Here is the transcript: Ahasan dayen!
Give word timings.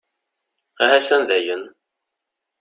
Ahasan 0.83 1.21
dayen! 1.29 1.63